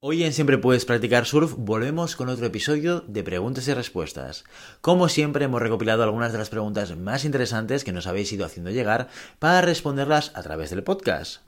[0.00, 4.44] Hoy en Siempre Puedes Practicar Surf volvemos con otro episodio de preguntas y respuestas.
[4.80, 8.70] Como siempre hemos recopilado algunas de las preguntas más interesantes que nos habéis ido haciendo
[8.70, 9.08] llegar
[9.40, 11.40] para responderlas a través del podcast.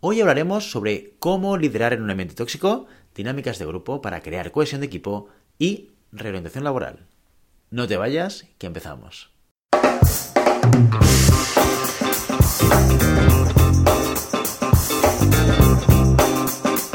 [0.00, 4.82] Hoy hablaremos sobre cómo liderar en un ambiente tóxico, dinámicas de grupo para crear cohesión
[4.82, 7.06] de equipo y reorientación laboral.
[7.70, 9.32] No te vayas, que empezamos.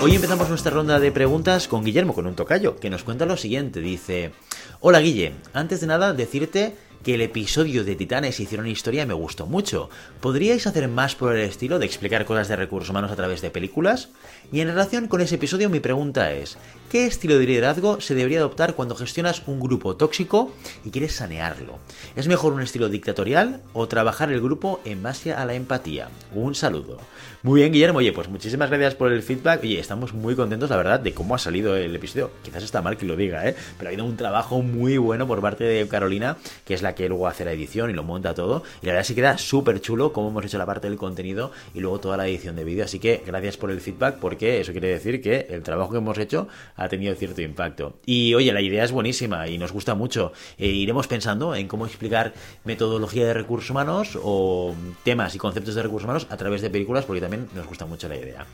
[0.01, 3.35] Hoy empezamos nuestra ronda de preguntas con Guillermo, con un tocayo, que nos cuenta lo
[3.35, 3.81] siguiente.
[3.81, 4.31] Dice,
[4.79, 9.45] hola Guille, antes de nada decirte que el episodio de Titanes hicieron historia me gustó
[9.45, 9.89] mucho.
[10.21, 13.51] ¿Podríais hacer más por el estilo de explicar cosas de recursos humanos a través de
[13.51, 14.09] películas?
[14.51, 16.57] Y en relación con ese episodio mi pregunta es,
[16.89, 20.51] ¿qué estilo de liderazgo se debería adoptar cuando gestionas un grupo tóxico
[20.83, 21.79] y quieres sanearlo?
[22.15, 26.09] ¿Es mejor un estilo dictatorial o trabajar el grupo en base a la empatía?
[26.33, 26.97] Un saludo.
[27.41, 27.99] Muy bien, Guillermo.
[27.99, 29.61] Oye, pues muchísimas gracias por el feedback.
[29.63, 32.31] Oye, estamos muy contentos, la verdad, de cómo ha salido el episodio.
[32.43, 33.55] Quizás está mal que lo diga, ¿eh?
[33.77, 37.07] Pero ha habido un trabajo muy bueno por parte de Carolina, que es la que
[37.07, 38.63] luego hace la edición y lo monta todo.
[38.81, 41.79] Y la verdad que queda súper chulo cómo hemos hecho la parte del contenido y
[41.79, 42.85] luego toda la edición de vídeo.
[42.85, 46.17] Así que gracias por el feedback, porque eso quiere decir que el trabajo que hemos
[46.17, 47.97] hecho ha tenido cierto impacto.
[48.05, 50.33] Y oye, la idea es buenísima y nos gusta mucho.
[50.57, 55.83] E iremos pensando en cómo explicar metodología de recursos humanos o temas y conceptos de
[55.83, 58.45] recursos humanos a través de películas, porque también nos gusta mucho la idea.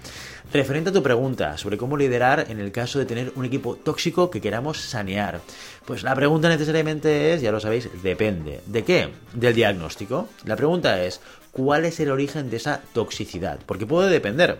[0.54, 4.30] Referente a tu pregunta sobre cómo liderar en el caso de tener un equipo tóxico
[4.30, 5.42] que queramos sanear,
[5.86, 8.25] pues la pregunta necesariamente es, ya lo sabéis, depende.
[8.26, 9.10] ¿De qué?
[9.34, 10.28] Del diagnóstico.
[10.46, 13.60] La pregunta es, ¿cuál es el origen de esa toxicidad?
[13.66, 14.58] Porque puede depender.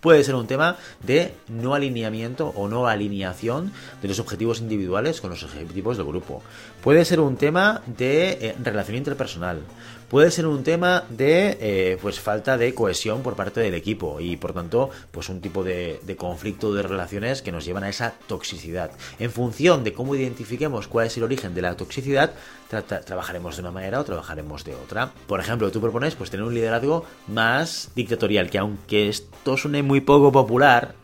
[0.00, 5.30] Puede ser un tema de no alineamiento o no alineación de los objetivos individuales con
[5.30, 6.42] los objetivos del grupo.
[6.82, 9.60] Puede ser un tema de eh, relación interpersonal.
[10.08, 14.36] Puede ser un tema de eh, pues falta de cohesión por parte del equipo y
[14.36, 18.90] por tanto pues un tipo de, conflicto de relaciones que nos llevan a esa toxicidad.
[19.18, 22.32] En función de cómo identifiquemos cuál es el origen de la toxicidad,
[22.68, 25.12] trabajaremos de una manera o trabajaremos de otra.
[25.26, 30.00] Por ejemplo, tú propones pues tener un liderazgo más dictatorial, que aunque esto suene muy
[30.00, 30.94] poco popular,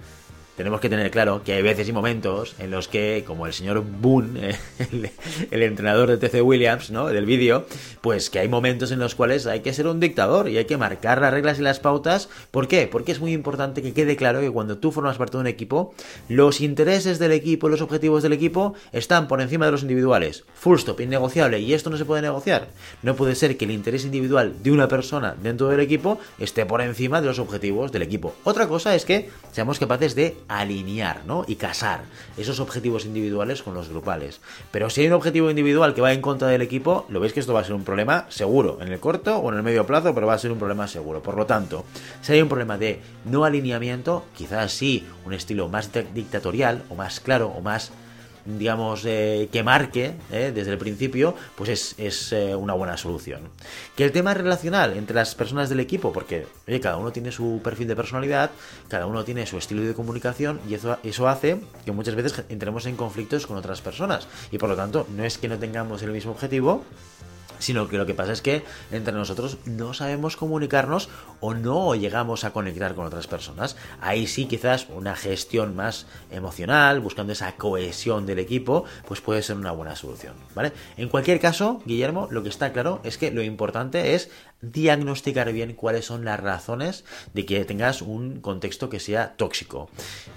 [0.60, 3.82] tenemos que tener claro que hay veces y momentos en los que, como el señor
[3.82, 4.58] Boone,
[5.50, 7.06] el, entrenador de TC Williams, ¿no?
[7.06, 7.64] Del vídeo,
[8.02, 10.76] pues que hay momentos en los cuales hay que ser un dictador y hay que
[10.76, 12.28] marcar las reglas y las pautas.
[12.50, 12.86] ¿Por qué?
[12.88, 15.94] Porque es muy importante que quede claro que cuando tú formas parte de un equipo,
[16.28, 20.44] los intereses del equipo, los objetivos del equipo están por encima de los individuales.
[20.52, 21.58] Full stop, innegociable.
[21.60, 22.68] Y esto no se puede negociar.
[23.02, 26.82] No puede ser que el interés individual de una persona dentro del equipo esté por
[26.82, 28.34] encima de los objetivos del equipo.
[28.44, 31.44] Otra cosa es que seamos capaces de alinear ¿no?
[31.46, 32.02] y casar
[32.36, 34.40] esos objetivos individuales con los grupales.
[34.72, 37.40] Pero si hay un objetivo individual que va en contra del equipo, lo veis que
[37.40, 40.12] esto va a ser un problema seguro, en el corto o en el medio plazo,
[40.14, 41.22] pero va a ser un problema seguro.
[41.22, 41.84] Por lo tanto,
[42.20, 47.20] si hay un problema de no alineamiento, quizás sí un estilo más dictatorial o más
[47.20, 47.92] claro o más
[48.44, 53.42] digamos, eh, que marque eh, desde el principio, pues es, eh, una buena solución.
[53.96, 56.46] Que el tema relacional entre las personas del equipo, porque
[56.80, 58.50] cada uno tiene su perfil de personalidad,
[58.88, 62.86] cada uno tiene su estilo de comunicación y eso, eso hace que muchas veces entremos
[62.86, 64.28] en conflictos con otras personas.
[64.50, 66.84] Y por lo tanto, no es que no tengamos el mismo objetivo,
[67.60, 72.42] sino que lo que pasa es que entre nosotros no sabemos comunicarnos o no llegamos
[72.44, 73.76] a conectar con otras personas.
[74.00, 79.56] Ahí sí quizás una gestión más emocional, buscando esa cohesión del equipo, pues puede ser
[79.56, 80.72] una buena solución, ¿vale?
[80.96, 84.30] En cualquier caso, Guillermo, lo que está claro es que lo importante es
[84.62, 87.04] diagnosticar bien cuáles son las razones
[87.34, 89.88] de que tengas un contexto que sea tóxico.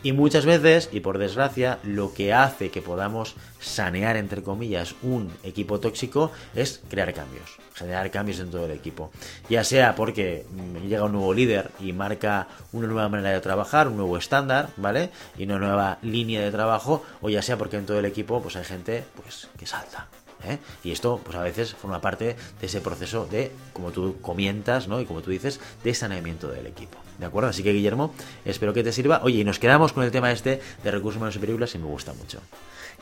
[0.01, 5.31] Y muchas veces, y por desgracia, lo que hace que podamos sanear, entre comillas, un
[5.43, 9.11] equipo tóxico es crear cambios, generar cambios en todo el equipo.
[9.49, 10.45] Ya sea porque
[10.87, 15.09] llega un nuevo líder y marca una nueva manera de trabajar, un nuevo estándar, ¿vale?
[15.37, 18.55] Y una nueva línea de trabajo, o ya sea porque en todo el equipo pues
[18.55, 20.07] hay gente pues que salta,
[20.45, 20.59] ¿eh?
[20.83, 25.01] Y esto, pues a veces forma parte de ese proceso de, como tú comentas, ¿no?
[25.01, 26.97] Y como tú dices, de saneamiento del equipo.
[27.19, 27.49] ¿De acuerdo?
[27.49, 28.13] Así que, Guillermo,
[28.45, 29.21] espero que te sirva.
[29.23, 31.85] Oye, y nos quedamos con el tema este de recursos humanos y películas y me
[31.85, 32.39] gusta mucho.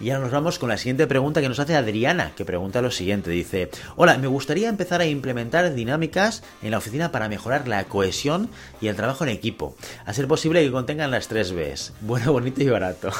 [0.01, 2.89] Y ahora nos vamos con la siguiente pregunta que nos hace Adriana, que pregunta lo
[2.89, 3.29] siguiente.
[3.29, 8.49] Dice, hola, me gustaría empezar a implementar dinámicas en la oficina para mejorar la cohesión
[8.81, 9.75] y el trabajo en equipo.
[10.05, 11.93] A ser posible que contengan las tres Bs.
[12.01, 13.11] Bueno, bonito y barato.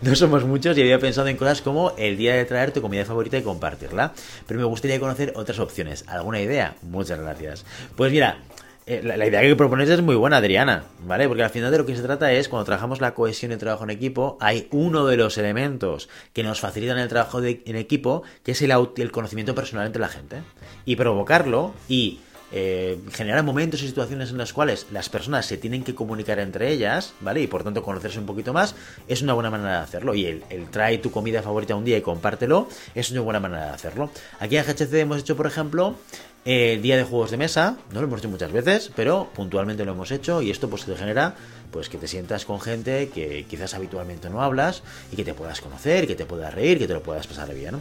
[0.00, 3.04] no somos muchos y había pensado en cosas como el día de traer tu comida
[3.04, 4.14] favorita y compartirla.
[4.46, 6.04] Pero me gustaría conocer otras opciones.
[6.08, 6.74] ¿Alguna idea?
[6.80, 7.66] Muchas gracias.
[7.96, 8.38] Pues mira,
[8.86, 11.28] eh, la, idea que propones es muy buena, Adriana, ¿vale?
[11.28, 13.60] Porque al final de lo que se trata es, cuando trabajamos la cohesión y el
[13.60, 18.22] trabajo en equipo, hay uno de los elementos que nos facilitan el trabajo en equipo,
[18.42, 20.42] que es el, el conocimiento personal entre la gente.
[20.84, 22.18] Y provocarlo y
[22.54, 26.70] eh, generar momentos y situaciones en las cuales las personas se tienen que comunicar entre
[26.70, 27.40] ellas, ¿vale?
[27.40, 28.74] Y por tanto conocerse un poquito más,
[29.08, 30.14] es una buena manera de hacerlo.
[30.14, 33.70] Y el, trae tu comida favorita un día y compártelo, es una buena manera de
[33.70, 34.10] hacerlo.
[34.38, 35.96] Aquí en GHC hemos hecho, por ejemplo,
[36.44, 39.92] el día de juegos de mesa, no lo hemos hecho muchas veces, pero puntualmente lo
[39.92, 41.36] hemos hecho y esto pues te genera
[41.70, 45.60] pues que te sientas con gente que quizás habitualmente no hablas y que te puedas
[45.60, 47.72] conocer, que te puedas reír, que te lo puedas pasar bien.
[47.72, 47.80] ¿no?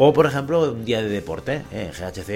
[0.00, 1.64] O, por ejemplo, un día de deporte.
[1.72, 1.90] ¿eh?
[1.90, 2.28] En GHC,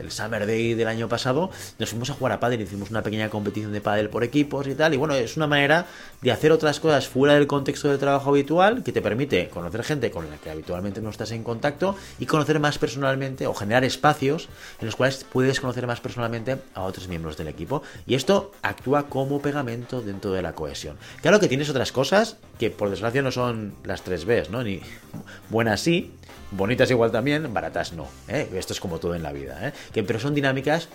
[0.00, 1.48] el, Summer Day del año pasado,
[1.78, 2.60] nos fuimos a jugar a pádel.
[2.60, 4.94] Hicimos una pequeña competición de pádel por equipos y tal.
[4.94, 5.86] Y bueno, es una manera
[6.20, 10.10] de hacer otras cosas fuera del contexto de trabajo habitual que te permite conocer gente
[10.10, 14.48] con la que habitualmente no estás en contacto y conocer más personalmente o generar espacios
[14.88, 17.82] los cuales puedes conocer más personalmente a otros miembros del equipo.
[18.06, 20.96] Y esto actúa como pegamento dentro de la cohesión.
[21.22, 24.62] Claro que tienes otras cosas que por desgracia no son las tres Bs, ¿no?
[24.62, 24.80] Ni
[25.50, 26.12] buenas sí,
[26.50, 28.08] Bonitas igual también, baratas no.
[28.26, 28.48] ¿eh?
[28.54, 29.68] Esto es como todo en la vida.
[29.68, 29.72] ¿eh?
[29.92, 30.88] Que, pero son dinámicas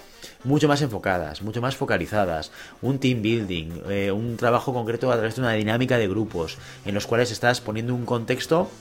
[0.44, 2.52] mucho más enfocadas, mucho más focalizadas.
[2.82, 6.96] Un team building, eh, un trabajo concreto a través de una dinámica de grupos en
[6.96, 8.72] los cuales estás poniendo un contexto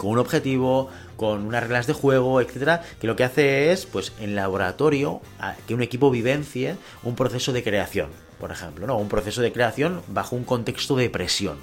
[0.00, 0.88] con un objetivo,
[1.18, 5.20] con unas reglas de juego, etcétera, que lo que hace es, pues, en laboratorio,
[5.66, 8.08] que un equipo vivencie un proceso de creación,
[8.40, 8.96] por ejemplo, ¿no?
[8.96, 11.58] Un proceso de creación bajo un contexto de presión.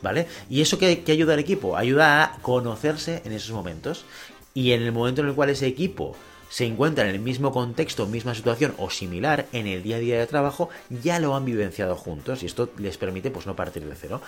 [0.00, 0.26] ¿vale?
[0.48, 1.76] ¿Y eso que, ayuda al equipo?
[1.76, 4.06] Ayuda a conocerse en esos momentos.
[4.54, 6.16] Y en el momento en el cual ese equipo
[6.52, 10.18] se encuentran en el mismo contexto, misma situación o similar en el día a día
[10.18, 13.94] de trabajo, ya lo han vivenciado juntos y esto les permite pues no partir de
[13.94, 14.20] cero.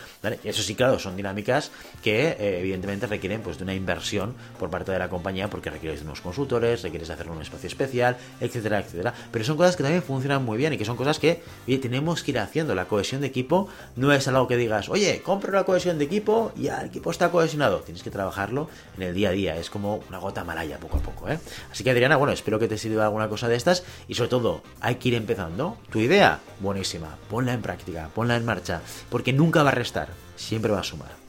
[0.42, 1.70] Eso sí, claro, son dinámicas
[2.02, 6.00] que eh, evidentemente requieren pues de una inversión por parte de la compañía porque requieres
[6.00, 9.12] de unos consultores, requieres hacer un espacio especial, etcétera, etcétera.
[9.30, 12.30] Pero son cosas que también funcionan muy bien y que son cosas que tenemos que
[12.30, 12.74] ir haciendo.
[12.74, 16.52] La cohesión de equipo no es algo que digas, oye, compro la cohesión de equipo
[16.56, 17.80] y el equipo está cohesionado.
[17.80, 19.56] Tienes que trabajarlo en el día a día.
[19.58, 21.28] Es como una gota malaya poco a poco.
[21.28, 21.38] ¿eh?
[21.70, 24.62] Así que Adriana, bueno, espero que te sirva alguna cosa de estas y sobre todo
[24.80, 25.76] hay que ir empezando.
[25.90, 28.80] Tu idea, buenísima, ponla en práctica, ponla en marcha,
[29.10, 31.24] porque nunca va a restar, siempre va a sumar.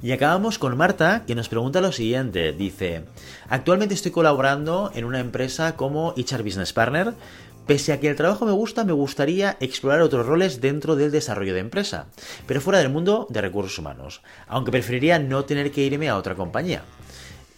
[0.00, 2.52] Y acabamos con Marta, que nos pregunta lo siguiente.
[2.52, 3.04] Dice,
[3.48, 7.14] actualmente estoy colaborando en una empresa como HR Business Partner.
[7.66, 11.52] Pese a que el trabajo me gusta, me gustaría explorar otros roles dentro del desarrollo
[11.52, 12.06] de empresa,
[12.46, 16.34] pero fuera del mundo de recursos humanos, aunque preferiría no tener que irme a otra
[16.34, 16.82] compañía.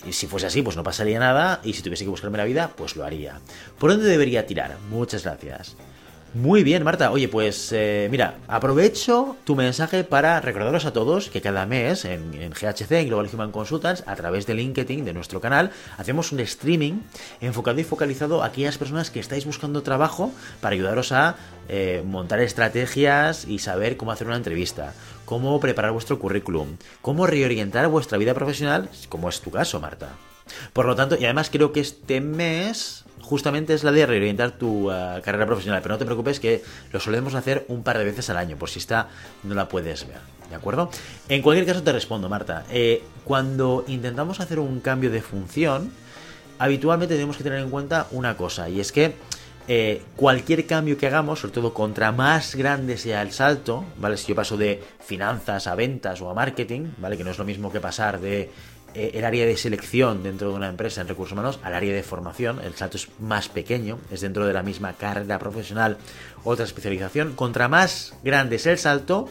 [0.07, 1.61] Y si fuese así, pues no pasaría nada.
[1.63, 3.41] Y si tuviese que buscarme la vida, pues lo haría.
[3.79, 4.77] ¿Por dónde debería tirar?
[4.89, 5.77] Muchas gracias.
[6.33, 7.11] Muy bien, Marta.
[7.11, 12.31] Oye, pues eh, mira, aprovecho tu mensaje para recordaros a todos que cada mes en,
[12.53, 17.01] GHC, en Global Human Consultants, a través de LinkedIn, de nuestro canal, hacemos un streaming
[17.41, 20.31] enfocado y focalizado a aquellas personas que estáis buscando trabajo
[20.61, 21.35] para ayudaros a
[21.69, 24.95] eh, montar estrategias y saber cómo hacer una entrevista,
[25.25, 30.11] cómo preparar vuestro currículum, cómo reorientar vuestra vida profesional, como es tu caso, Marta.
[30.73, 34.91] Por lo tanto, y además creo que este mes justamente es la de reorientar tu
[34.91, 35.83] uh, carrera profesional.
[35.83, 36.63] Pero no te preocupes que
[36.93, 39.09] lo solemos hacer un par de veces al año, por si está
[39.43, 40.19] no la puedes ver.
[40.49, 40.91] ¿De acuerdo?
[41.29, 42.65] En cualquier caso te respondo, Marta.
[42.71, 45.93] Eh, cuando intentamos hacer un cambio de función,
[46.59, 49.15] habitualmente tenemos que tener en cuenta una cosa, y es que
[49.69, 54.17] eh, cualquier cambio que hagamos, sobre todo contra más grande sea el salto, ¿vale?
[54.17, 57.17] Si yo paso de finanzas a ventas o a marketing, ¿vale?
[57.17, 58.51] Que no es lo mismo que pasar de eh,
[58.95, 62.61] el área de selección dentro de una empresa en recursos humanos al área de formación.
[62.61, 65.99] El salto es más pequeño, es dentro de la misma carrera profesional,
[66.45, 67.35] otra especialización.
[67.35, 69.29] Contra más grande es el salto,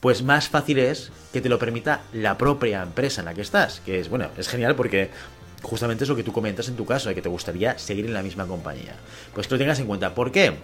[0.00, 3.80] pues más fácil es que te lo permita la propia empresa en la que estás.
[3.80, 5.10] Que es, bueno, es genial porque
[5.62, 8.14] justamente es lo que tú comentas en tu caso, de que te gustaría seguir en
[8.14, 8.96] la misma compañía.
[9.34, 10.14] Pues que lo tengas en cuenta.
[10.14, 10.54] ¿Por qué?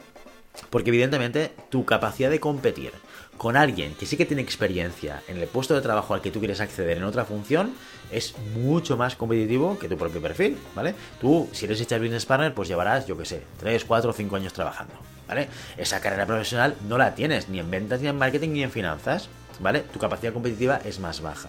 [0.70, 2.92] Porque evidentemente tu capacidad de competir
[3.36, 6.38] con alguien que sí que tiene experiencia en el puesto de trabajo al que tú
[6.38, 7.74] quieres acceder en otra función
[8.10, 10.94] es mucho más competitivo que tu propio perfil, ¿vale?
[11.20, 14.36] Tú, si eres HR Business Partner, pues llevarás, yo qué sé, 3, 4 o 5
[14.36, 14.94] años trabajando,
[15.28, 15.48] ¿vale?
[15.76, 19.28] Esa carrera profesional no la tienes ni en ventas, ni en marketing, ni en finanzas,
[19.60, 19.80] ¿vale?
[19.80, 21.48] Tu capacidad competitiva es más baja.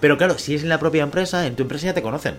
[0.00, 2.36] Pero claro, si es en la propia empresa, en tu empresa ya te conocen,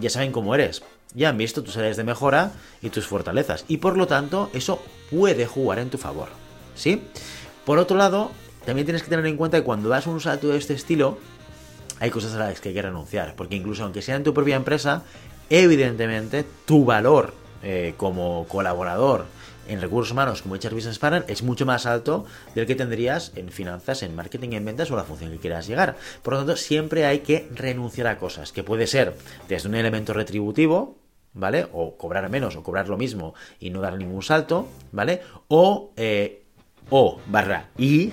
[0.00, 0.82] ya saben cómo eres,
[1.14, 4.82] ya han visto tus áreas de mejora y tus fortalezas, y por lo tanto, eso
[5.10, 6.28] puede jugar en tu favor,
[6.74, 7.02] ¿sí?
[7.64, 8.30] Por otro lado,
[8.64, 11.18] también tienes que tener en cuenta que cuando das un salto de este estilo,
[12.00, 14.56] hay cosas a las que hay que renunciar, porque incluso aunque sea en tu propia
[14.56, 15.04] empresa,
[15.50, 19.26] evidentemente tu valor eh, como colaborador
[19.68, 23.50] en recursos humanos como HR Business Partner es mucho más alto del que tendrías en
[23.50, 25.96] finanzas, en marketing, en ventas o la función que quieras llegar.
[26.22, 29.16] Por lo tanto, siempre hay que renunciar a cosas, que puede ser
[29.48, 30.98] desde un elemento retributivo,
[31.34, 31.66] ¿vale?
[31.72, 35.22] O cobrar menos o cobrar lo mismo y no dar ningún salto, ¿vale?
[35.48, 36.42] O eh,
[36.90, 38.12] o barra y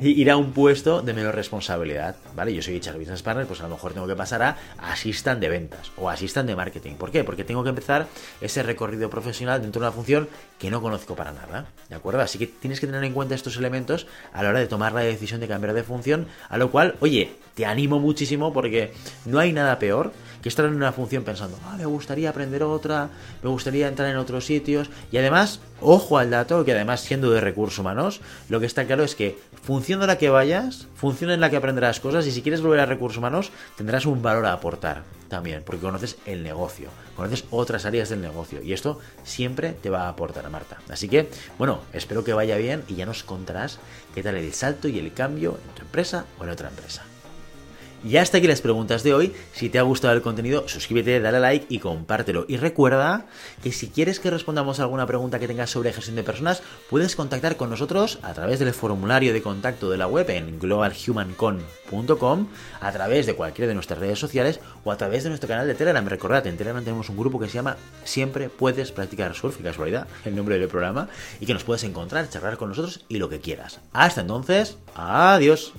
[0.00, 2.54] ir a un puesto de menor responsabilidad, ¿vale?
[2.54, 5.48] Yo soy HR Business Partner, pues a lo mejor tengo que pasar a asistan de
[5.48, 6.94] ventas o asistan de marketing.
[6.94, 7.22] ¿Por qué?
[7.22, 8.06] Porque tengo que empezar
[8.40, 10.28] ese recorrido profesional dentro de una función
[10.58, 12.22] que no conozco para nada, ¿de acuerdo?
[12.22, 15.00] Así que tienes que tener en cuenta estos elementos a la hora de tomar la
[15.00, 18.92] decisión de cambiar de función, a lo cual, oye, te animo muchísimo porque
[19.26, 20.12] no hay nada peor
[20.44, 23.08] que estar en una función pensando, ah, me gustaría aprender otra,
[23.42, 24.90] me gustaría entrar en otros sitios.
[25.10, 28.20] Y además, ojo al dato, que además siendo de recursos humanos,
[28.50, 31.56] lo que está claro es que función de la que vayas, función en la que
[31.56, 35.62] aprenderás cosas, y si quieres volver a recursos humanos, tendrás un valor a aportar también,
[35.64, 40.08] porque conoces el negocio, conoces otras áreas del negocio, y esto siempre te va a
[40.10, 40.76] aportar a Marta.
[40.90, 43.78] Así que, bueno, espero que vaya bien y ya nos contarás
[44.14, 47.02] qué tal el salto y el cambio en tu empresa o en otra empresa.
[48.04, 49.32] Y hasta aquí las preguntas de hoy.
[49.54, 52.44] Si te ha gustado el contenido, suscríbete, dale like y compártelo.
[52.48, 53.26] Y recuerda
[53.62, 57.16] que si quieres que respondamos a alguna pregunta que tengas sobre gestión de personas, puedes
[57.16, 62.46] contactar con nosotros a través del formulario de contacto de la web en globalhumancon.com,
[62.80, 65.74] a través de cualquiera de nuestras redes sociales o a través de nuestro canal de
[65.74, 66.06] Telegram.
[66.06, 70.06] Recordad, en Telegram tenemos un grupo que se llama Siempre puedes practicar surf, y casualidad,
[70.26, 71.08] el nombre del programa,
[71.40, 73.80] y que nos puedes encontrar, charlar con nosotros y lo que quieras.
[73.92, 75.72] Hasta entonces, adiós.